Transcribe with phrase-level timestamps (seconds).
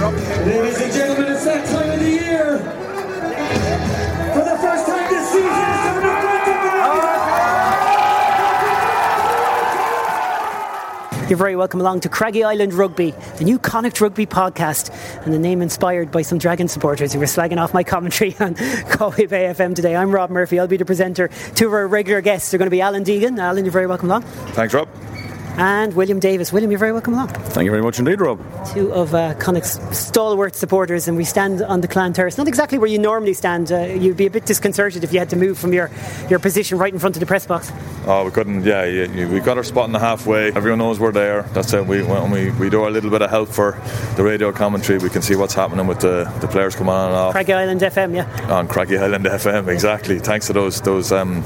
[0.00, 2.56] Ladies and gentlemen, it's that time of the year.
[4.32, 6.20] For the first time this season, it's coming up
[11.28, 14.88] You're very welcome along to Craggy Island Rugby, the new Connacht Rugby podcast,
[15.26, 18.54] and the name inspired by some Dragon supporters who were slagging off my commentary on
[18.96, 19.94] Galway Bay FM today.
[19.94, 20.58] I'm Rob Murphy.
[20.58, 21.28] I'll be the presenter.
[21.56, 23.38] Two of our regular guests are going to be Alan Deegan.
[23.38, 24.22] Alan, you're very welcome along.
[24.22, 24.88] Thanks, Rob.
[25.56, 26.52] And William Davis.
[26.52, 27.28] William, you're very welcome along.
[27.28, 28.40] Thank you very much indeed, Rob.
[28.72, 32.38] Two of uh, Connacht's stalwart supporters, and we stand on the Clan Terrace.
[32.38, 33.70] Not exactly where you normally stand.
[33.70, 35.90] Uh, you'd be a bit disconcerted if you had to move from your,
[36.28, 37.70] your position right in front of the press box.
[38.06, 38.64] Oh, we couldn't.
[38.64, 40.52] Yeah, yeah, yeah, we got our spot in the halfway.
[40.52, 41.42] Everyone knows we're there.
[41.52, 41.86] That's it.
[41.86, 43.80] We when we, we do a little bit of help for
[44.16, 44.98] the radio commentary.
[44.98, 47.32] We can see what's happening with the, the players coming on and off.
[47.32, 48.54] Craggy Island FM, yeah.
[48.54, 50.18] on Craggy Island FM, exactly.
[50.18, 51.42] Thanks to those those um,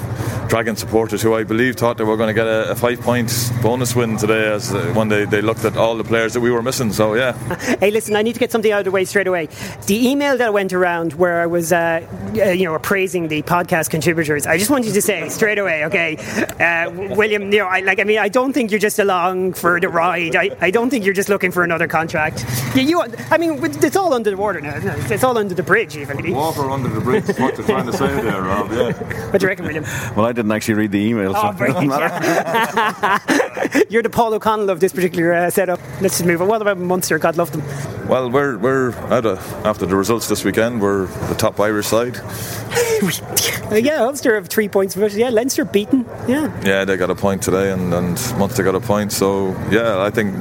[0.48, 3.32] Dragon supporters who I believe thought they were going to get a, a five point
[3.62, 6.50] bonus win today, as uh, when they, they looked at all the players that we
[6.50, 6.92] were missing.
[6.92, 7.32] So yeah,
[7.80, 9.48] Hey, listen, I need to get something out of the way straight away.
[9.86, 13.90] The email that went around where I was, uh, uh, you know, appraising the podcast
[13.90, 16.16] contributors, I just wanted to say straight away, okay,
[16.60, 19.80] uh, William, you know, I, like, I mean, I don't think you're just along for
[19.80, 20.36] the ride.
[20.36, 22.44] I, I don't think you're just looking for another contract.
[22.74, 24.76] You, you I mean, it's all under the water now.
[24.76, 25.10] it?
[25.10, 26.32] It's all under the bridge, even.
[26.32, 27.28] water under the bridge.
[27.28, 28.70] is What they're trying to say there, Rob?
[28.70, 28.92] Yeah.
[29.30, 29.84] What do you reckon, William?
[30.16, 31.98] Well, I didn't actually read the email, so Oh, it very doesn't good.
[32.00, 33.84] matter.
[33.88, 35.80] You're the Paul O'Connell of this particular uh, setup.
[36.02, 36.48] Let's just move on.
[36.48, 37.18] What about Munster?
[37.18, 37.62] God love them.
[38.08, 40.82] Well, we're we're out of, after the results this weekend.
[40.82, 42.18] We're the top Irish side.
[42.18, 44.94] Uh, yeah, Ulster have three points.
[44.94, 46.04] but Yeah, Leinster beaten.
[46.28, 46.52] Yeah.
[46.62, 49.12] Yeah, they got a point today, and and Munster got a point.
[49.12, 50.34] So yeah, I think.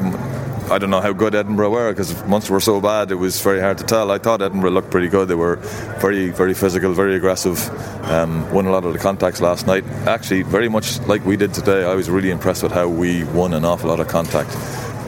[0.69, 3.59] I don't know how good Edinburgh were because Munster were so bad it was very
[3.59, 4.11] hard to tell.
[4.11, 5.27] I thought Edinburgh looked pretty good.
[5.27, 5.57] They were
[5.99, 7.69] very, very physical, very aggressive.
[8.05, 9.83] Um, won a lot of the contacts last night.
[10.07, 11.83] Actually, very much like we did today.
[11.83, 14.55] I was really impressed with how we won an awful lot of contact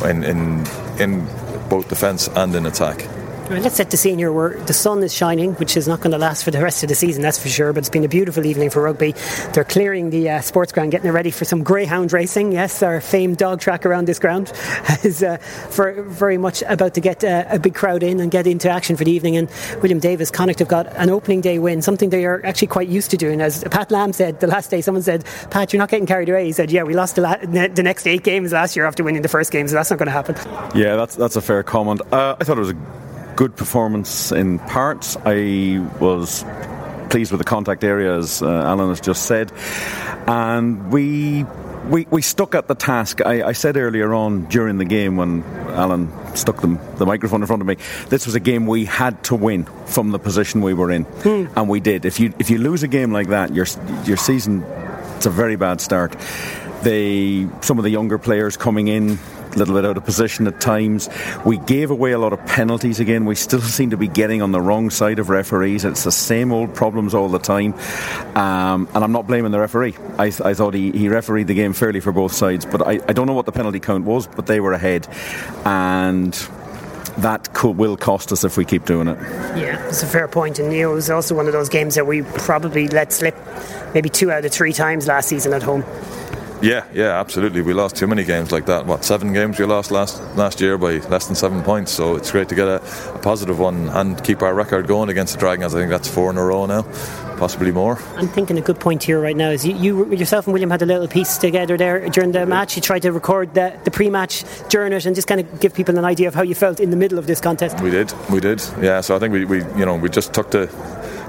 [0.04, 0.66] in in,
[1.00, 1.26] in
[1.70, 3.15] both defence and in attack.
[3.48, 6.18] Let's set the scene here where the sun is shining, which is not going to
[6.18, 7.74] last for the rest of the season, that's for sure.
[7.74, 9.14] But it's been a beautiful evening for rugby.
[9.54, 12.54] They're clearing the uh, sports ground, getting it ready for some greyhound racing.
[12.54, 14.52] Yes, our famed dog track around this ground
[15.04, 18.48] is uh, for, very much about to get uh, a big crowd in and get
[18.48, 19.38] into action for the evening.
[19.38, 19.48] And
[19.80, 23.12] William Davis, Connacht have got an opening day win, something they are actually quite used
[23.12, 23.42] to doing.
[23.42, 26.46] As Pat Lam said the last day, someone said, Pat, you're not getting carried away.
[26.46, 29.22] He said, Yeah, we lost the, la- the next eight games last year after winning
[29.22, 30.36] the first game, so that's not going to happen.
[30.76, 32.02] yeah, that's that's a fair comment.
[32.12, 32.78] Uh, I thought it was a
[33.36, 35.18] good performance in parts.
[35.26, 36.44] I was
[37.10, 39.52] pleased with the contact area, as uh, Alan has just said,
[40.28, 41.46] and we.
[41.86, 43.22] We, we stuck at the task.
[43.24, 47.46] I, I said earlier on during the game when Alan stuck them, the microphone in
[47.46, 47.78] front of me,
[48.10, 51.06] this was a game we had to win from the position we were in,
[51.56, 52.06] and we did.
[52.06, 53.68] If you if you lose a game like that, your
[54.04, 54.64] your season
[55.16, 56.16] it's a very bad start.
[56.82, 59.20] They some of the younger players coming in
[59.56, 61.10] little bit out of position at times.
[61.46, 63.26] We gave away a lot of penalties again.
[63.26, 65.86] We still seem to be getting on the wrong side of referees.
[65.86, 67.74] It's the same old problems all the time.
[68.36, 69.96] Um, and I'm not blaming the referee.
[70.18, 73.14] I, I thought he, he refereed the game fairly for both sides, but I, I
[73.14, 75.08] don't know what the penalty count was, but they were ahead.
[75.66, 76.34] And
[77.18, 79.18] that will cost us if we keep doing it.
[79.58, 80.60] Yeah, it's a fair point.
[80.60, 83.36] And you know, it was also one of those games that we probably let slip
[83.94, 85.84] maybe two out of three times last season at home.
[86.62, 87.62] Yeah, yeah, absolutely.
[87.62, 88.86] We lost too many games like that.
[88.86, 91.92] What seven games we lost last last year by less than seven points.
[91.92, 92.82] So it's great to get a,
[93.14, 95.76] a positive one and keep our record going against the Dragons.
[95.76, 96.84] I think that's four in a row now,
[97.38, 98.00] possibly more.
[98.16, 100.82] I'm thinking a good point here right now is you, you yourself and William had
[100.82, 102.76] a little piece together there during the match.
[102.76, 105.98] You tried to record the, the pre-match during it and just kind of give people
[105.98, 107.80] an idea of how you felt in the middle of this contest.
[107.82, 108.64] We did, we did.
[108.82, 110.68] Yeah, so I think we, we you know we just took the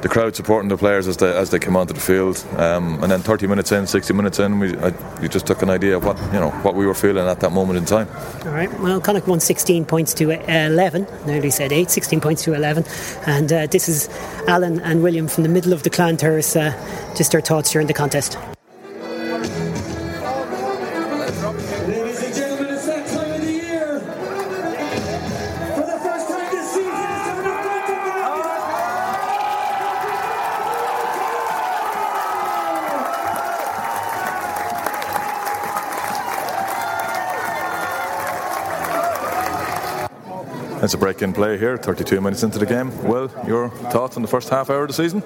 [0.02, 3.10] the crowd supporting the players as they as they came onto the field, um, and
[3.10, 4.90] then 30 minutes in, 60 minutes in, we I,
[5.20, 7.52] we just took an idea of what you know what we were feeling at that
[7.52, 8.08] moment in time.
[8.44, 8.72] All right.
[8.80, 11.06] Well, Connacht won 16 points to uh, 11.
[11.26, 11.90] Nearly said 8.
[11.90, 12.84] 16 points to 11.
[13.26, 14.08] And uh, this is
[14.46, 16.56] Alan and William from the middle of the Clan Terrace.
[16.56, 16.72] Uh,
[17.16, 18.38] just their thoughts during the contest.
[21.86, 22.75] Ladies and gentlemen,
[40.86, 42.96] It's a break in play here, 32 minutes into the game.
[43.02, 45.20] Will, your thoughts on the first half hour of the season?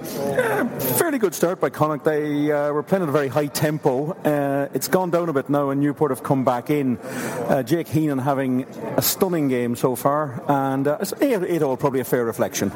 [0.97, 2.03] Fairly good start by Connacht.
[2.03, 4.13] They uh, were playing at a very high tempo.
[4.25, 6.97] Uh, it's gone down a bit now, and Newport have come back in.
[6.97, 8.63] Uh, Jake Heenan having
[8.97, 12.71] a stunning game so far, and uh, it's- it, it all probably a fair reflection.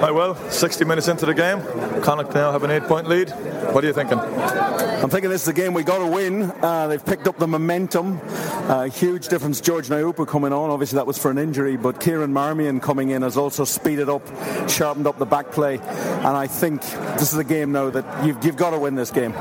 [0.00, 1.60] Hi, well, 60 minutes into the game.
[2.02, 3.28] Connacht now have an eight point lead.
[3.72, 4.18] What are you thinking?
[4.18, 6.50] I'm thinking this is a game we got to win.
[6.62, 8.18] Uh, they've picked up the momentum.
[8.24, 9.60] Uh, huge difference.
[9.60, 10.70] George Naupu coming on.
[10.70, 14.26] Obviously, that was for an injury, but Kieran Marmion coming in has also speeded up,
[14.70, 15.76] sharpened up the back play.
[15.78, 16.80] And I think
[17.18, 19.32] this is a game now that you've, you've got to win this game.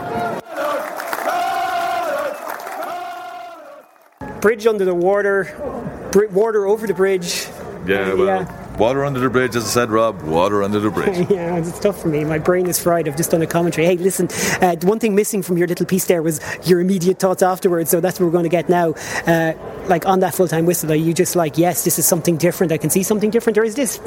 [4.42, 7.48] Bridge under the water, br- water over the bridge.
[7.86, 8.66] Yeah, well, Yeah.
[8.80, 10.22] Water under the bridge, as I said, Rob.
[10.24, 11.30] Water under the bridge.
[11.30, 12.24] Yeah, it's tough for me.
[12.24, 13.08] My brain is fried.
[13.08, 13.86] I've just done a commentary.
[13.86, 14.28] Hey, listen,
[14.62, 17.90] uh, the one thing missing from your little piece there was your immediate thoughts afterwards.
[17.90, 18.94] So that's what we're going to get now.
[19.28, 19.54] Uh,
[19.88, 22.72] like on that full time whistle, are you just like, yes, this is something different?
[22.72, 23.98] I can see something different, or is this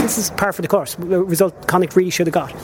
[0.00, 0.94] this is par for the course?
[0.94, 2.54] The result Connacht really should have got.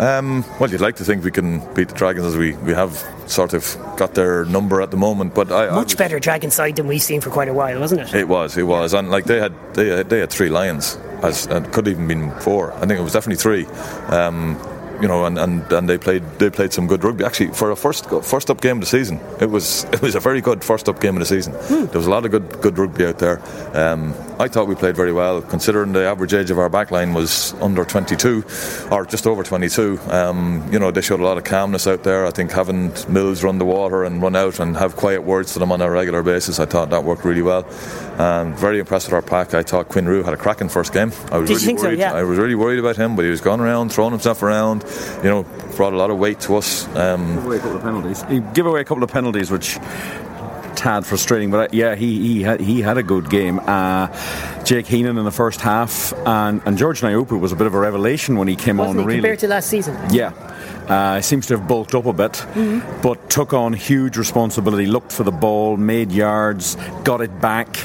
[0.00, 2.92] Um, well, you'd like to think we can beat the Dragons as we, we have
[3.30, 6.50] sort of got their number at the moment, but I, I Much was- better Dragon
[6.50, 8.14] side than we've seen for quite a while, wasn't it?
[8.14, 11.46] It was, it was, and like they had they had, they had three lions, as
[11.46, 12.72] and could even been four.
[12.74, 13.66] I think it was definitely three.
[14.08, 14.56] Um,
[15.00, 17.24] you know, and, and, and they played they played some good rugby.
[17.24, 20.20] Actually, for a first first up game of the season, it was it was a
[20.20, 21.52] very good first up game of the season.
[21.68, 23.40] There was a lot of good good rugby out there.
[23.74, 27.54] Um, I thought we played very well, considering the average age of our backline was
[27.54, 28.44] under 22,
[28.90, 29.98] or just over 22.
[30.10, 32.24] Um, you know, they showed a lot of calmness out there.
[32.24, 35.58] I think having Mills run the water and run out and have quiet words to
[35.58, 37.66] them on a regular basis, I thought that worked really well.
[38.18, 39.54] Um, very impressed with our pack.
[39.54, 41.12] I thought Quinn Roux had a cracking first game.
[41.32, 41.90] I was Did you really think so?
[41.90, 42.14] Yeah.
[42.14, 44.84] I was really worried about him, but he was going around, throwing himself around.
[45.22, 45.42] You know,
[45.76, 46.86] brought a lot of weight to us.
[46.96, 48.22] Um, Give away a couple of penalties.
[48.28, 49.78] He give away a couple of penalties, which
[50.76, 51.50] tad frustrating.
[51.50, 53.58] But uh, yeah, he he had, he had a good game.
[53.60, 54.08] Uh,
[54.64, 57.78] Jake Heenan in the first half, and, and George Naupu was a bit of a
[57.78, 59.02] revelation when he came Wasn't on.
[59.04, 59.96] it really, compared to last season?
[60.10, 60.32] yeah.
[60.88, 62.42] Uh, seems to have bulked up a bit,
[63.02, 64.86] but took on huge responsibility.
[64.86, 67.76] Looked for the ball, made yards, got it back,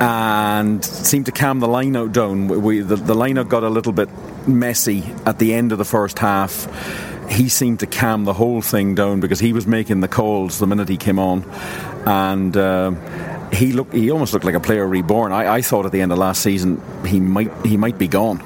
[0.00, 2.48] and seemed to calm the line out down.
[2.48, 4.08] We, we, the, the line out got a little bit
[4.46, 6.68] messy at the end of the first half.
[7.30, 10.66] He seemed to calm the whole thing down because he was making the calls the
[10.66, 11.44] minute he came on,
[12.06, 12.56] and.
[12.56, 12.98] um
[13.52, 13.92] he looked.
[13.92, 15.30] He almost looked like a player reborn.
[15.30, 17.52] I, I thought at the end of last season he might.
[17.66, 18.42] He might be gone.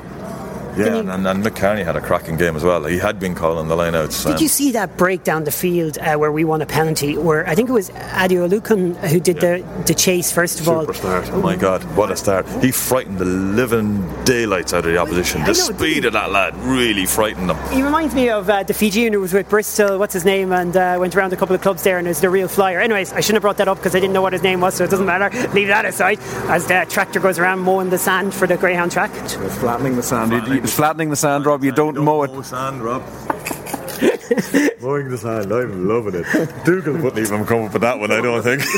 [0.77, 2.85] Yeah, and, and, and Mick Kearney had a cracking game as well.
[2.85, 4.27] He had been calling the lineouts.
[4.27, 7.17] Did you see that break down the field uh, where we won a penalty?
[7.17, 10.81] Where I think it was Adeolokun who did the, the chase first of all.
[10.81, 11.31] Super start.
[11.31, 12.47] Oh my God, what a start.
[12.63, 15.41] He frightened the living daylights out of the opposition.
[15.43, 17.73] The know, speed of that lad really frightened them.
[17.73, 20.77] He reminds me of uh, the Fijian who was with Bristol, what's his name, and
[20.77, 22.81] uh, went around a couple of clubs there and is the real flyer.
[22.81, 24.75] Anyways, I shouldn't have brought that up because I didn't know what his name was,
[24.75, 25.31] so it doesn't matter.
[25.51, 26.19] Leave that aside.
[26.49, 29.11] As the tractor goes around mowing the sand for the Greyhound track.
[29.11, 30.33] Flattening the sand.
[30.67, 31.63] It's flattening the sand, Rob.
[31.63, 32.45] You don't mow it.
[32.45, 33.01] sand, Rob.
[34.81, 36.65] Mowing the sand, I'm loving it.
[36.65, 38.63] Dougal wouldn't even come up with that one, I don't think.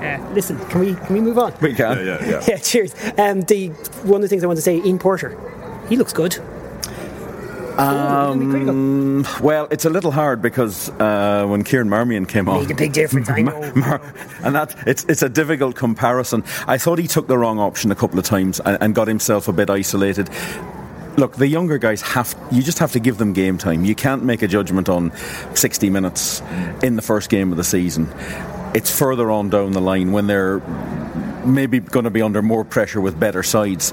[0.00, 1.54] Uh, listen, can we can we move on?
[1.60, 2.04] We can.
[2.04, 2.42] yeah, yeah.
[2.48, 2.92] Yeah, cheers.
[3.16, 3.68] Um, the
[4.02, 5.38] one of the things I want to say, Ian Porter,
[5.88, 6.36] he looks good.
[7.78, 12.74] Um, Well, it's a little hard because uh, when Kieran Marmion came on, Made a
[12.74, 13.72] big difference, I know.
[13.76, 14.00] Mar-
[14.42, 16.42] and that it's it's a difficult comparison.
[16.66, 19.46] I thought he took the wrong option a couple of times and, and got himself
[19.46, 20.28] a bit isolated.
[21.20, 23.84] Look, the younger guys have you just have to give them game time.
[23.84, 25.12] You can't make a judgment on
[25.54, 26.40] 60 minutes
[26.82, 28.08] in the first game of the season.
[28.74, 30.60] It's further on down the line when they're
[31.44, 33.92] maybe going to be under more pressure with better sides.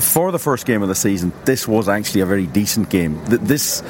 [0.00, 3.24] For the first game of the season, this was actually a very decent game.
[3.26, 3.82] Th- This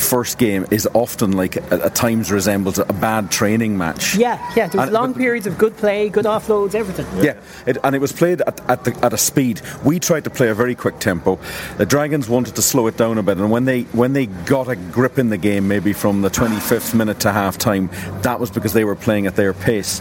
[0.00, 4.14] first game is often like at, times resembles a bad training match.
[4.16, 4.68] Yeah, yeah.
[4.68, 7.06] There was And- long but- periods of good play, good offloads, everything.
[7.22, 7.34] yeah,
[7.66, 9.60] it, and it was played at, at, the, at a speed.
[9.84, 11.38] We tried to play a very quick tempo.
[11.76, 14.68] The Dragons wanted to slow it down a bit, and when they when they got
[14.68, 17.90] a grip in the game, maybe from the 25th minute to half time,
[18.22, 20.00] that was because they were playing at their pace.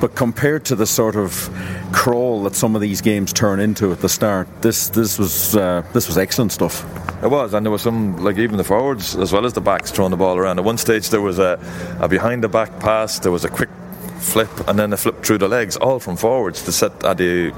[0.00, 1.48] But compared to the sort of
[1.92, 5.82] crawl that some of these games turn into at the start, this this was uh,
[5.94, 6.84] this was excellent stuff.
[7.22, 9.90] It was, and there was some, like even the forwards as well as the backs
[9.90, 10.58] throwing the ball around.
[10.58, 11.58] At one stage, there was a,
[11.98, 13.70] a behind the back pass, there was a quick
[14.18, 17.52] flip, and then a flip through the legs, all from forwards to set at the.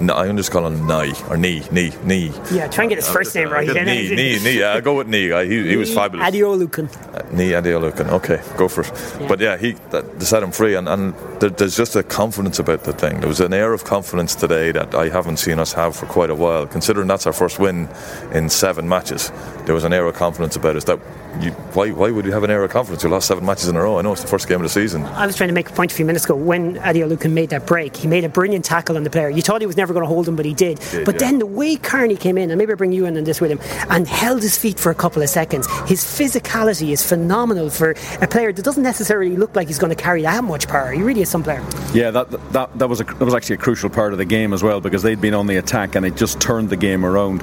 [0.00, 2.32] No, I'm just calling him knee or knee, knee, knee.
[2.52, 3.66] Yeah, try and get his first name right.
[3.66, 4.58] Knee, knee, knee.
[4.60, 5.32] Yeah, I go with knee.
[5.32, 6.28] Uh, he, he was fabulous.
[6.28, 6.88] Adeolokun.
[7.14, 8.08] Uh, knee Adeolokun.
[8.10, 9.28] Okay, go for it.
[9.28, 12.58] But yeah, he that, they set him free, and, and there, there's just a confidence
[12.60, 13.18] about the thing.
[13.20, 16.30] There was an air of confidence today that I haven't seen us have for quite
[16.30, 16.66] a while.
[16.66, 17.88] Considering that's our first win
[18.32, 19.32] in seven matches,
[19.64, 20.84] there was an air of confidence about us.
[20.84, 21.00] That
[21.40, 23.02] you, why why would you have an air of confidence?
[23.02, 23.98] You lost seven matches in a row.
[23.98, 25.04] I know it's the first game of the season.
[25.04, 27.66] I was trying to make a point a few minutes ago when Adeolokun made that
[27.66, 27.96] break.
[27.96, 29.28] He made a brilliant tackle on the player.
[29.30, 30.78] You thought he was never going to hold him, but he did.
[30.78, 31.18] did, but yeah.
[31.18, 33.50] then the way Kearney came in, and maybe I bring you in on this with
[33.50, 35.66] him, and held his feet for a couple of seconds.
[35.88, 40.02] His physicality is phenomenal for a player that doesn't necessarily look like he's going to
[40.02, 40.92] carry that much power.
[40.92, 41.64] He really is some player.
[41.92, 44.52] Yeah, that that that was a, that was actually a crucial part of the game
[44.52, 47.42] as well because they'd been on the attack and it just turned the game around.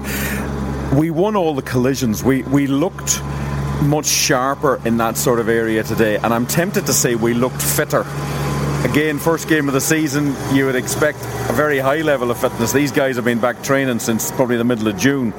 [0.98, 2.24] we won all the collisions.
[2.24, 3.22] We we looked
[3.84, 7.62] much sharper in that sort of area today, and I'm tempted to say we looked
[7.62, 8.05] fitter.
[8.84, 11.17] Again, first game of the season, you would expect
[11.50, 12.72] a very high level of fitness.
[12.72, 15.34] These guys have been back training since probably the middle of June.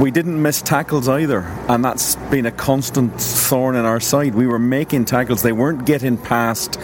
[0.00, 4.34] We didn't miss tackles either, and that's been a constant thorn in our side.
[4.34, 6.78] We were making tackles, they weren't getting past,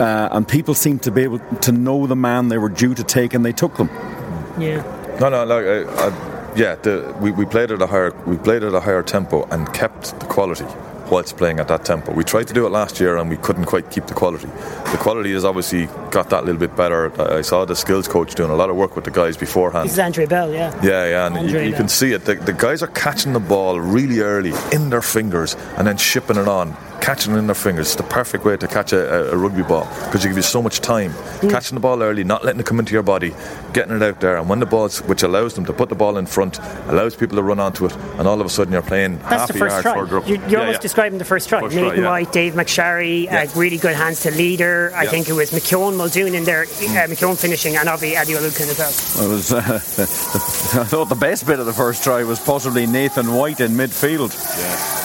[0.00, 3.04] uh, and people seemed to be able to know the man they were due to
[3.04, 3.88] take, and they took them.
[4.58, 4.82] Yeah.
[5.20, 8.62] No, no, like, I, I, yeah, the, we, we played at a higher we played
[8.62, 10.66] at a higher tempo and kept the quality
[11.10, 12.12] whilst playing at that tempo.
[12.12, 14.46] We tried to do it last year and we couldn't quite keep the quality.
[14.46, 17.12] The quality has obviously got that little bit better.
[17.20, 19.86] I saw the skills coach doing a lot of work with the guys beforehand.
[19.86, 20.74] This is Andre Bell, yeah.
[20.82, 22.24] Yeah, yeah, and you, you can see it.
[22.24, 26.38] The, the guys are catching the ball really early in their fingers and then shipping
[26.38, 26.74] it on.
[27.02, 27.88] Catching it in their fingers.
[27.88, 30.42] It's the perfect way to catch a, a, a rugby ball because you give you
[30.42, 31.10] so much time.
[31.10, 31.50] Mm.
[31.50, 33.34] Catching the ball early, not letting it come into your body,
[33.72, 36.16] getting it out there, and when the ball's, which allows them to put the ball
[36.16, 39.18] in front, allows people to run onto it, and all of a sudden you're playing
[39.18, 39.94] That's half the a first yard try.
[39.94, 40.28] further up.
[40.28, 40.82] You're, you're Yeah, almost yeah.
[40.82, 41.60] describing the first try.
[41.60, 42.08] First try, Nathan yeah.
[42.10, 43.42] White, Dave McSharry, Yeah.
[43.52, 44.92] uh, really good hands to leader.
[44.94, 45.10] I Yeah.
[45.10, 46.96] think it was McKeown Muldoon in there, Mm.
[47.04, 49.26] uh, McKeown finishing, and Avi Adeolokun as well.
[49.26, 49.52] It was.
[49.52, 49.58] Uh,
[50.80, 54.32] I thought the best bit of the first try was possibly Nathan White in midfield,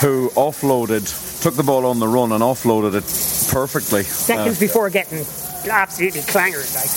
[0.02, 4.04] who offloaded, took the ball on the run and offloaded it perfectly.
[4.04, 5.24] Seconds uh, before getting
[5.70, 6.90] absolutely clangered, like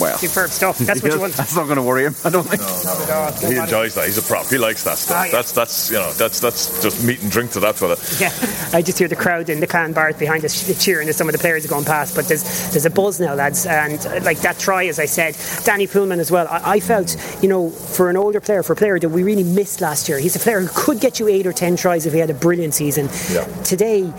[0.00, 0.18] Well.
[0.18, 0.78] superb stuff.
[0.78, 1.34] That's what you want.
[1.34, 2.14] That's not going to worry him.
[2.24, 2.62] I don't think.
[2.62, 3.10] Not at
[3.44, 3.50] all.
[3.50, 4.06] He enjoys that.
[4.06, 4.46] He's a prop.
[4.46, 5.16] He likes that stuff.
[5.20, 5.32] Oh, yeah.
[5.32, 7.96] That's that's you know that's that's just meat and drink to that fella.
[8.18, 8.32] Yeah,
[8.76, 11.32] I just hear the crowd in the can bars behind us cheering as some of
[11.32, 12.14] the players are going past.
[12.14, 12.42] But there's
[12.72, 16.18] there's a buzz now, lads, and uh, like that try, as I said, Danny Poolman
[16.18, 16.46] as well.
[16.48, 19.44] I, I felt, you know, for an older player, for a player that we really
[19.44, 22.12] missed last year, he's a player who could get you eight or ten tries if
[22.12, 23.08] he had a brilliant season.
[23.30, 23.44] Yeah.
[23.62, 24.10] Today,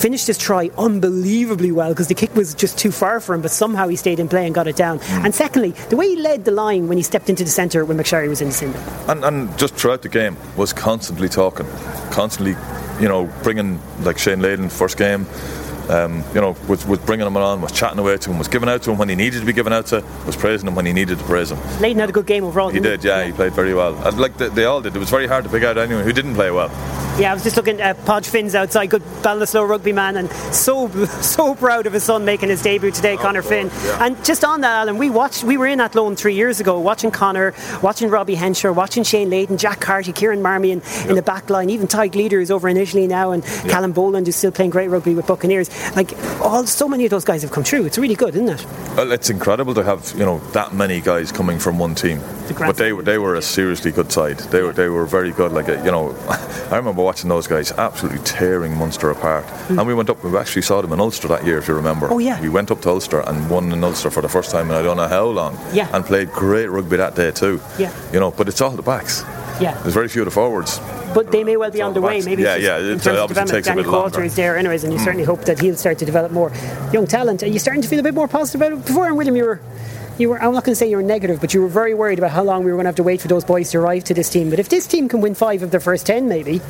[0.00, 3.49] finished his try unbelievably well because the kick was just too far for him, but
[3.50, 4.98] somehow he stayed in play and got it down.
[5.00, 5.24] Mm.
[5.26, 7.96] And secondly, the way he led the line when he stepped into the centre when
[7.96, 8.80] McSharry was in the centre.
[9.08, 11.66] and, and just throughout the game was constantly talking,
[12.10, 12.56] constantly,
[13.00, 15.26] you know, bringing like Shane Layden first game,
[15.90, 18.68] um, you know, was, was bringing him on, was chatting away to him, was giving
[18.68, 20.86] out to him when he needed to be given out to, was praising him when
[20.86, 21.58] he needed to praise him.
[21.80, 22.68] Leighton had a good game overall.
[22.68, 23.96] He did, yeah, he played very well.
[24.06, 24.94] And like they, they all did.
[24.94, 26.68] It was very hard to pick out anyone who didn't play well.
[27.20, 30.88] Yeah, I was just looking at Podge Finn's outside, good Ballinasloe rugby man, and so
[31.20, 33.68] so proud of his son making his debut today, Connor Finn.
[34.00, 36.80] And just on that, Alan, we watched, we were in that loan three years ago,
[36.80, 41.50] watching Connor, watching Robbie Henshaw, watching Shane Layden, Jack Carty, Kieran Marmion in the back
[41.50, 44.70] line, even Tyke Leader who's over in Italy now, and Callum Boland who's still playing
[44.70, 45.68] great rugby with Buccaneers.
[45.94, 47.84] Like, all so many of those guys have come through.
[47.84, 48.66] It's really good, isn't it?
[48.96, 52.20] Well, it's incredible to have you know that many guys coming from one team.
[52.58, 54.38] But they were they were a seriously good side.
[54.38, 55.52] They were they were very good.
[55.52, 56.16] Like uh, you know,
[56.70, 59.44] I remember watching those guys absolutely tearing Munster apart.
[59.44, 59.80] Hmm.
[59.80, 60.22] And we went up.
[60.22, 62.06] We actually saw them in Ulster that year, if you remember.
[62.08, 62.40] Oh, yeah.
[62.40, 64.82] We went up to Ulster and won in Ulster for the first time in I
[64.82, 65.58] don't know how long.
[65.72, 65.90] Yeah.
[65.92, 67.60] And played great rugby that day too.
[67.80, 67.92] Yeah.
[68.12, 69.24] You know, but it's all the backs.
[69.60, 69.76] Yeah.
[69.82, 70.78] There's very few of the forwards.
[71.12, 72.20] But they may well be on the way.
[72.22, 73.48] Maybe Yeah, yeah, in it uh, of obviously development.
[73.50, 74.22] takes a Danny bit longer.
[74.22, 75.04] Is there, anyways, and you hmm.
[75.04, 76.52] certainly hope that he'll start to develop more
[76.92, 77.42] young talent.
[77.42, 78.86] Are you starting to feel a bit more positive about it?
[78.86, 79.60] Before and William, you were.
[80.20, 82.18] You were, I'm not going to say you were negative, but you were very worried
[82.18, 84.04] about how long we were going to have to wait for those boys to arrive
[84.04, 84.50] to this team.
[84.50, 86.60] But if this team can win five of their first ten, maybe.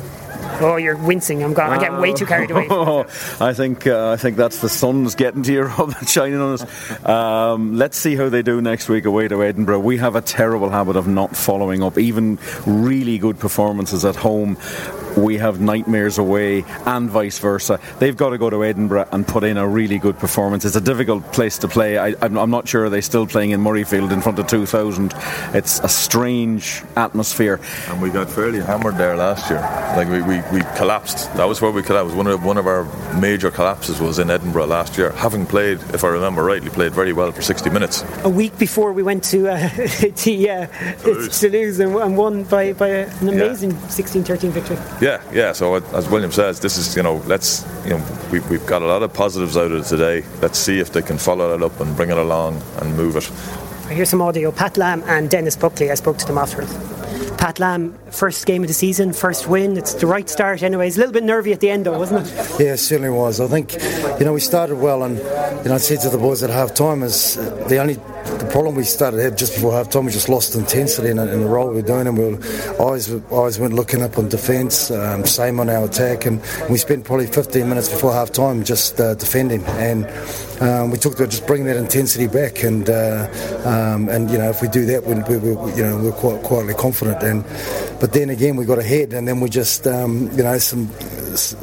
[0.61, 1.43] Oh, you're wincing.
[1.43, 1.69] I'm, gone.
[1.69, 2.67] I'm getting way too carried away.
[3.41, 7.05] I think uh, I think that's the sun's getting to you, Rob, shining on us.
[7.05, 9.79] Um, let's see how they do next week away to Edinburgh.
[9.79, 14.57] We have a terrible habit of not following up, even really good performances at home.
[15.21, 17.79] We have nightmares away, and vice versa.
[17.99, 20.65] They've got to go to Edinburgh and put in a really good performance.
[20.65, 21.97] It's a difficult place to play.
[21.97, 25.13] I, I'm, I'm not sure they're still playing in Murrayfield in front of 2,000.
[25.53, 27.59] It's a strange atmosphere.
[27.87, 29.61] And we got fairly hammered there last year.
[29.95, 31.33] Like we, we, we collapsed.
[31.35, 32.15] That was where we collapsed.
[32.15, 32.85] One of one of our
[33.19, 35.11] major collapses was in Edinburgh last year.
[35.11, 38.03] Having played, if I remember rightly, played very well for 60 minutes.
[38.23, 39.57] a week before we went to uh,
[40.23, 40.67] the, uh,
[41.03, 41.39] Toulouse.
[41.39, 44.77] Toulouse and, and won by, by an amazing 16-13 victory.
[45.01, 45.31] Yeah, yeah.
[45.33, 45.51] yeah.
[45.51, 48.85] So as William says, this is you know let's you know we, we've got a
[48.85, 50.23] lot of positives out of it today.
[50.41, 53.29] Let's see if they can follow that up and bring it along and move it.
[53.89, 54.51] Here's some audio.
[54.51, 55.91] Pat Lam and Denis Buckley.
[55.91, 56.73] I spoke to them afterwards.
[57.37, 59.75] Pat Lam, first game of the season, first win.
[59.75, 60.95] It's the right start, anyways.
[60.95, 62.59] A little bit nervy at the end, though, wasn't it?
[62.59, 63.41] Yeah, it certainly was.
[63.41, 63.73] I think,
[64.19, 66.73] you know, we started well, and you know, I said to the boys at half
[66.73, 70.05] time is uh, the only the problem we started had just before half time.
[70.05, 73.11] We just lost intensity in, in the role we were doing, and we were always
[73.31, 77.27] always went looking up on defence, um, same on our attack, and we spent probably
[77.27, 80.05] 15 minutes before half time just uh, defending, and
[80.61, 83.27] um, we talked about just bringing that intensity back, and uh,
[83.65, 86.43] um, and you know, if we do that, we, we, we you know we're quite
[86.43, 87.43] quietly confident, and
[87.99, 90.89] but then again we got ahead, and then we just um, you know some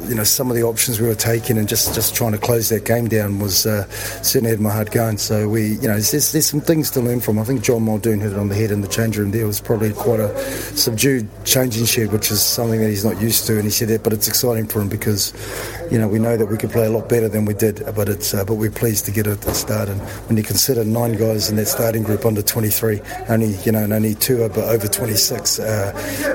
[0.07, 2.69] you know some of the options we were taking and just, just trying to close
[2.69, 3.87] that game down was uh,
[4.21, 5.17] certainly had my heart going.
[5.17, 7.39] So we, you know, there's, there's some things to learn from.
[7.39, 9.31] I think John Muldoon hit it on the head in the change room.
[9.31, 10.37] There was probably quite a
[10.75, 13.55] subdued changing shed, which is something that he's not used to.
[13.55, 15.33] And he said that, but it's exciting for him because,
[15.91, 17.83] you know, we know that we could play a lot better than we did.
[17.95, 19.89] But it's uh, but we're pleased to get it at the start.
[19.89, 23.83] And when you consider nine guys in that starting group under 23, only you know,
[23.83, 25.91] and only two are over 26, uh,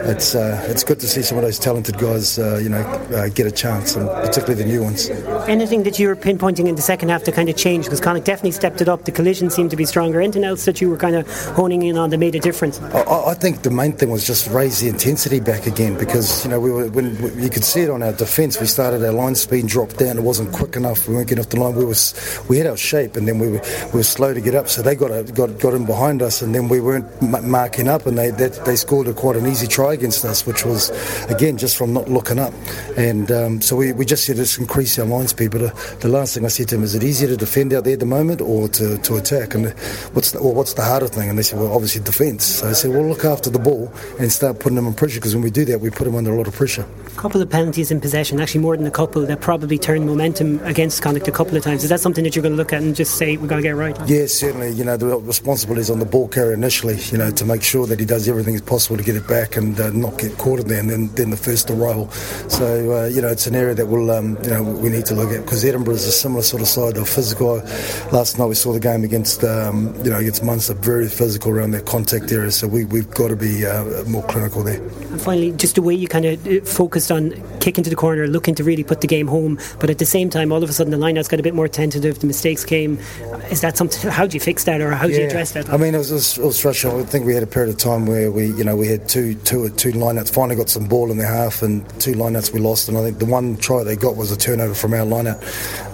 [0.06, 2.80] it's uh, it's good to see some of those talented guys, uh, you know,
[3.14, 5.08] uh, get a chance, and particularly the new ones.
[5.48, 7.84] Anything that you were pinpointing in the second half to kind of change?
[7.84, 9.04] Because Connacht definitely stepped it up.
[9.04, 10.20] The collision seemed to be stronger.
[10.20, 12.80] Anything else that you were kind of honing in on that made a difference?
[12.80, 16.50] I, I think the main thing was just raise the intensity back again because you
[16.50, 18.60] know we were when you could see it on our defence.
[18.60, 20.18] We started our line speed dropped down.
[20.18, 21.08] It wasn't quick enough.
[21.08, 21.74] We weren't getting off the line.
[21.74, 22.14] We was
[22.48, 24.68] we had our shape, and then we were, we were slow to get up.
[24.68, 28.06] So they got a, got got in behind us, and then we weren't marking up,
[28.06, 30.90] and they that, they scored a, quite an easy try against us, which was
[31.30, 32.52] again just from not looking up.
[32.96, 35.50] And um, so we, we just had let's increase our line speed.
[35.50, 37.84] But uh, the last thing I said to him is, it easier to defend out
[37.84, 39.54] there at the moment or to, to attack?
[39.54, 39.70] And
[40.12, 41.28] what's the, or what's the harder thing?
[41.28, 42.44] And they said, well, obviously defence.
[42.44, 45.34] So I said, well, look after the ball and start putting them in pressure because
[45.34, 46.86] when we do that, we put them under a lot of pressure.
[47.16, 51.00] Couple of penalties in possession, actually more than a couple, that probably turned momentum against
[51.00, 51.82] Connacht a couple of times.
[51.82, 53.62] Is that something that you're going to look at and just say we've got to
[53.62, 53.96] get right?
[54.06, 54.70] Yeah, certainly.
[54.70, 56.98] You know, the responsibility is on the ball carrier initially.
[57.12, 59.78] You know, to make sure that he does everything possible to get it back and
[59.80, 62.10] uh, not get caught in there, and then, then the first arrival.
[62.48, 65.14] So uh, you know, it's an area that we'll um, you know we need to
[65.14, 67.56] look at because Edinburgh is a similar sort of side of physical.
[68.12, 71.70] Last night we saw the game against um, you know against Munster, very physical around
[71.70, 72.50] their contact area.
[72.50, 74.80] So we, we've got to be uh, more clinical there.
[75.14, 78.26] And finally, just the way you kind of uh, focused on kicking to the corner,
[78.26, 80.72] looking to really put the game home, but at the same time, all of a
[80.72, 82.18] sudden the lineout's got a bit more tentative.
[82.18, 82.98] The mistakes came.
[83.48, 84.10] Is that something?
[84.10, 85.20] How do you fix that, or how do yeah.
[85.20, 85.70] you address that?
[85.70, 86.98] I mean, it was, it was, it was frustrating.
[86.98, 89.36] I think we had a period of time where we you know we had two
[89.36, 90.34] two two lineouts.
[90.34, 92.88] Finally got some ball in the half, and two lineouts we lost.
[92.88, 95.38] And I think the one try they got was a turnover from our lineout.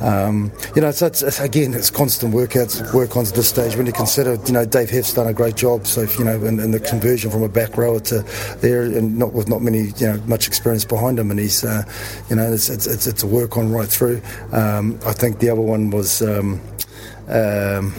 [0.00, 3.76] Um, you know, so it's, it's, again, it's constant workouts, work on this stage.
[3.76, 5.86] When you consider, you know, Dave Heff's done a great job.
[5.86, 8.22] So if, you know, in, in, the conversion from a back rower to
[8.60, 11.82] there, and not with not many, you know, much experience behind him, and he's, uh,
[12.28, 14.20] you know, it's, it's, it's, it's a work on right through.
[14.52, 16.22] Um, I think the other one was.
[16.22, 16.60] Um,
[17.28, 17.92] um,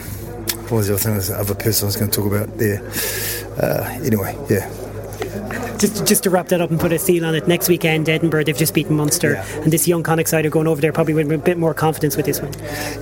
[0.68, 1.14] what was the other thing?
[1.18, 2.82] The other person I was going to talk about there.
[3.58, 4.81] Uh, anyway, yeah
[5.78, 8.44] just just to wrap that up and put a seal on it, next weekend Edinburgh
[8.44, 9.60] they've just beaten Munster, yeah.
[9.62, 12.16] and this young Connacht side are going over there probably with a bit more confidence
[12.16, 12.52] with this one.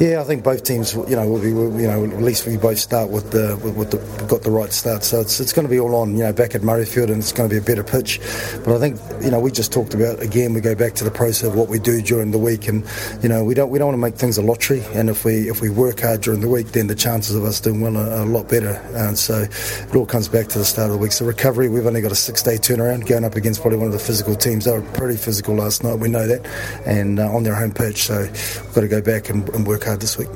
[0.00, 2.78] Yeah, I think both teams, you know, will be, you know, at least we both
[2.78, 5.04] start with the with, with the got the right start.
[5.04, 7.32] So it's it's going to be all on, you know, back at Murrayfield, and it's
[7.32, 8.20] going to be a better pitch.
[8.64, 10.54] But I think, you know, we just talked about again.
[10.54, 12.84] We go back to the process of what we do during the week, and
[13.22, 14.82] you know, we don't we don't want to make things a lottery.
[14.94, 17.60] And if we if we work hard during the week, then the chances of us
[17.60, 18.74] doing well are, are a lot better.
[18.94, 21.12] And so it all comes back to the start of the week.
[21.12, 23.92] So recovery, we've only got a six day turnaround going up against probably one of
[23.92, 24.64] the physical teams.
[24.64, 26.46] They were pretty physical last night, we know that,
[26.86, 28.04] and uh, on their home pitch.
[28.04, 30.28] So we've got to go back and, and work hard this week.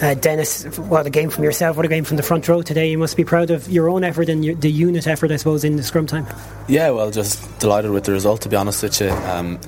[0.00, 2.90] Uh, Dennis, what a game from yourself, what a game from the front row today.
[2.90, 5.64] You must be proud of your own effort and your, the unit effort, I suppose,
[5.64, 6.26] in the scrum time.
[6.68, 9.08] Yeah, well, just delighted with the result, to be honest with you.
[9.10, 9.58] Um,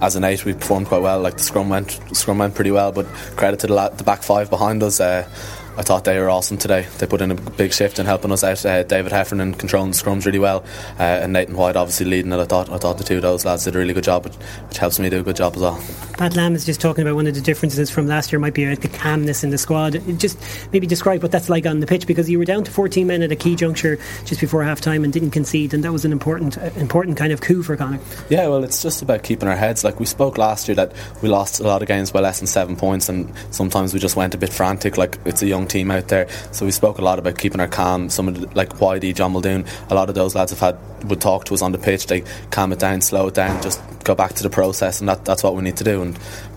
[0.00, 1.20] as an eight, we performed quite well.
[1.20, 4.50] Like the scrum went, scrum went pretty well, but credit to the, the back five
[4.50, 4.98] behind us.
[4.98, 5.28] Uh,
[5.76, 6.86] I thought they were awesome today.
[6.98, 8.64] They put in a big shift in helping us out.
[8.64, 10.64] Uh, David Heffernan controlling the scrums really well,
[10.98, 12.38] uh, and Nathan White obviously leading it.
[12.38, 14.34] I thought I thought the two of those lads did a really good job, which,
[14.34, 15.82] which helps me do a good job as well.
[16.16, 18.74] Pat Lam is just talking about one of the differences from last year might be
[18.74, 20.00] the calmness in the squad.
[20.18, 20.38] Just
[20.72, 23.20] maybe describe what that's like on the pitch because you were down to 14 men
[23.20, 26.12] at a key juncture just before half time and didn't concede, and that was an
[26.12, 28.02] important uh, important kind of coup for Connacht.
[28.30, 29.84] Yeah, well, it's just about keeping our heads.
[29.84, 32.46] Like we spoke last year that we lost a lot of games by less than
[32.46, 34.96] seven points, and sometimes we just went a bit frantic.
[34.96, 37.68] Like it's a young team out there so we spoke a lot about keeping our
[37.68, 38.08] calm.
[38.08, 41.20] Some of the, like Whitey, John Muldoon, a lot of those lads have had would
[41.20, 42.06] talk to us on the pitch.
[42.06, 45.24] They calm it down, slow it down, just go back to the process, and that,
[45.24, 46.02] that's what we need to do.
[46.02, 46.16] And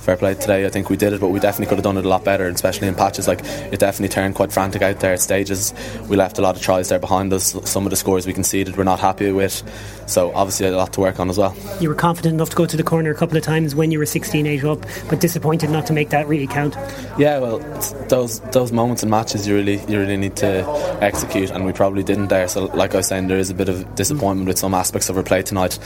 [0.09, 2.05] fair play today, I think we did it, but we definitely could have done it
[2.05, 3.27] a lot better, especially in patches.
[3.27, 5.73] Like it definitely turned quite frantic out there at stages.
[6.07, 7.55] We left a lot of tries there behind us.
[7.69, 9.61] Some of the scores we conceded, we're not happy with.
[10.07, 11.55] So obviously a lot to work on as well.
[11.79, 13.99] You were confident enough to go to the corner a couple of times when you
[13.99, 16.75] were 16-8 up, but disappointed not to make that really count.
[17.19, 17.59] Yeah, well,
[18.07, 20.65] those those moments in matches you really you really need to
[21.01, 22.47] execute, and we probably didn't there.
[22.47, 25.17] So like I was saying, there is a bit of disappointment with some aspects of
[25.17, 25.77] our play tonight.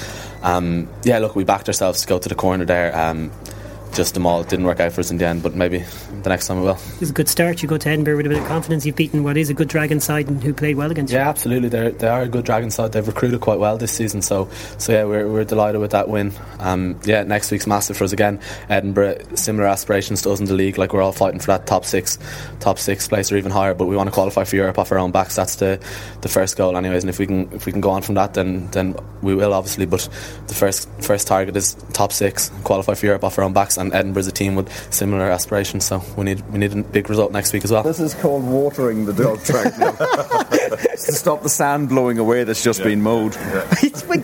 [0.43, 2.97] Um, yeah, look, we backed ourselves to go to the corner there.
[2.97, 3.29] Um,
[3.93, 5.43] just them all It didn't work out for us in the end.
[5.43, 5.79] But maybe
[6.23, 6.77] the next time it will.
[6.99, 7.61] It's a good start.
[7.61, 8.85] You go to Edinburgh with a bit of confidence.
[8.85, 11.19] You've beaten what is a good Dragon side and who played well against you.
[11.19, 11.69] Yeah, absolutely.
[11.69, 12.91] They're they are a good Dragon side.
[12.91, 14.21] They've recruited quite well this season.
[14.21, 16.33] So so yeah, we're, we're delighted with that win.
[16.59, 18.39] Um, yeah, next week's massive for us again.
[18.69, 20.77] Edinburgh similar aspirations to us in the league.
[20.77, 22.17] Like we're all fighting for that top six,
[22.59, 23.73] top six place or even higher.
[23.73, 25.35] But we want to qualify for Europe off our own backs.
[25.35, 25.79] That's the
[26.21, 27.03] the first goal, anyways.
[27.03, 29.53] And if we can if we can go on from that, then then we will
[29.53, 29.85] obviously.
[29.85, 30.07] But
[30.47, 33.77] the first first target is top six, qualify for Europe off our own backs.
[33.83, 35.85] And Edinburgh's a team with similar aspirations.
[35.85, 37.83] So we need we need a big result next week as well.
[37.83, 39.91] This is called watering the dog track now.
[39.91, 43.35] to stop the sand blowing away that's just been mowed.
[43.83, 44.23] It's like,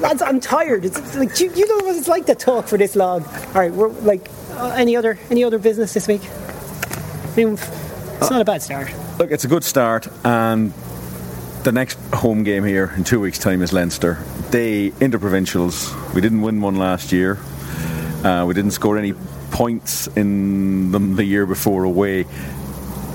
[0.00, 0.84] lads, I'm tired.
[0.84, 3.24] It's like you, you know what it's like to talk for this long.
[3.24, 6.22] All right, we're like uh, any other any other business this week.
[6.22, 8.92] I mean, it's not a bad start.
[9.18, 10.72] Look, it's a good start, and
[11.64, 14.14] the next home game here in two weeks' time is Leinster.
[14.50, 16.14] They interprovincials.
[16.14, 17.38] We didn't win one last year.
[18.24, 19.14] Uh, we didn't score any
[19.50, 22.26] points in them the year before away.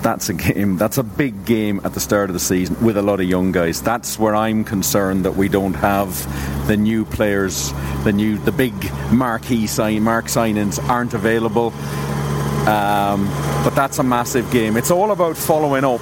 [0.02, 0.78] That's a game.
[0.78, 3.52] That's a big game at the start of the season with a lot of young
[3.52, 3.82] guys.
[3.82, 7.72] That's where I'm concerned that we don't have the new players,
[8.04, 8.74] the new, the big
[9.12, 11.72] marquee sign, mark signings aren't available.
[12.68, 13.28] Um,
[13.64, 14.76] but that's a massive game.
[14.78, 16.02] It's all about following up.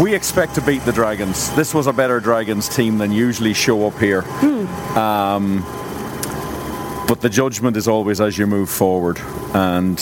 [0.00, 1.54] We expect to beat the Dragons.
[1.54, 4.22] This was a better Dragons team than usually show up here.
[4.96, 5.64] Um,
[7.06, 9.18] but the judgment is always as you move forward.
[9.54, 9.98] And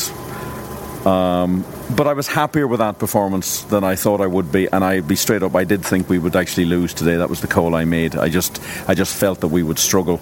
[1.07, 1.65] um,
[1.97, 5.09] but I was happier with that performance than I thought I would be, and I'd
[5.09, 5.57] be straight up.
[5.57, 7.17] I did think we would actually lose today.
[7.17, 8.15] That was the call I made.
[8.15, 10.21] I just, I just felt that we would struggle,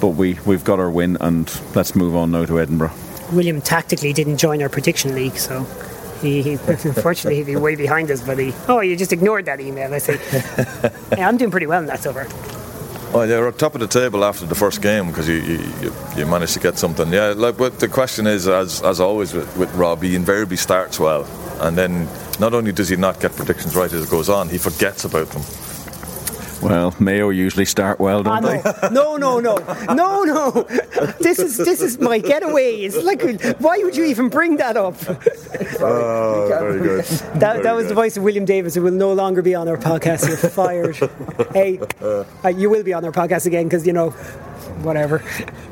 [0.00, 2.92] but we, we've got our win, and let's move on now to Edinburgh.
[3.32, 5.62] William tactically didn't join our prediction league, so
[6.20, 8.24] he, he unfortunately he'd be way behind us.
[8.24, 9.94] But he, oh, you just ignored that email.
[9.94, 10.20] I say,
[11.16, 12.26] yeah, I'm doing pretty well in that so far.
[13.14, 15.92] Oh, yeah, we're top of the table after the first game because you, you, you,
[16.16, 17.10] you managed to get something.
[17.12, 20.98] Yeah, like, but the question is, as, as always with, with Rob, he invariably starts
[20.98, 21.24] well.
[21.60, 22.08] And then
[22.40, 25.28] not only does he not get predictions right as it goes on, he forgets about
[25.28, 25.42] them.
[26.62, 28.62] Well, Mayo usually start well, don't they?
[28.90, 30.62] no, no, no, no, no, no.
[31.20, 32.76] This is this is my getaway.
[32.76, 33.20] It's like,
[33.60, 34.94] why would you even bring that up?
[35.80, 37.04] Oh, very good.
[37.40, 39.76] That, that was the voice of William Davis, who will no longer be on our
[39.76, 40.26] podcast.
[40.26, 40.96] You're fired.
[41.52, 44.10] hey, uh, you will be on our podcast again because you know,
[44.82, 45.22] whatever.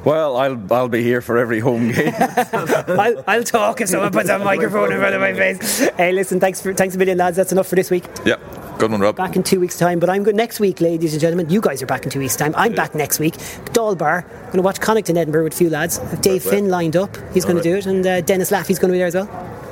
[0.05, 2.12] Well, I'll I'll be here for every home game.
[2.18, 5.88] I'll, I'll talk if someone puts a microphone in front of my face.
[5.97, 7.37] Hey, listen, thanks for thanks a million, lads.
[7.37, 8.05] That's enough for this week.
[8.25, 8.37] Yeah,
[8.79, 9.17] good one, Rob.
[9.17, 11.49] Back in two weeks' time, but I'm good next week, ladies and gentlemen.
[11.51, 12.55] You guys are back in two weeks' time.
[12.57, 13.35] I'm back next week.
[13.73, 14.23] Dalbar.
[14.47, 15.99] Going to watch Connacht in Edinburgh with a few lads.
[15.99, 16.61] Have Dave Fair play.
[16.61, 17.17] Finn lined up.
[17.33, 19.27] He's going to do it, and uh, Dennis Laffey's going to be there as well.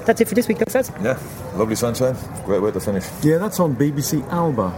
[0.07, 0.91] That's it for this week, though, lads.
[1.03, 1.19] Yeah,
[1.57, 2.17] lovely sunshine.
[2.45, 3.05] Great way to finish.
[3.23, 4.73] Yeah, that's on BBC Alba.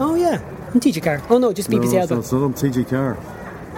[0.00, 0.40] Oh yeah,
[0.74, 1.22] on TG Car.
[1.30, 2.18] Oh no, just BBC no, Alba.
[2.18, 3.16] It's not on TG Car.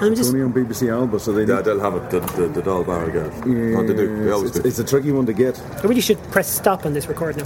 [0.01, 1.65] I'm It's just only on BBC Alba, so they Yeah, need.
[1.67, 3.31] they'll have it, the, the, the doll bar again.
[3.47, 4.25] Yeah, No, they do.
[4.25, 4.69] They always it's, do.
[4.69, 5.61] it's a tricky one to get.
[5.61, 7.45] I really should press stop on this record now.